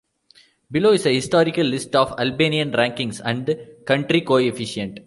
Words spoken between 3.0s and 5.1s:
and country coefficient.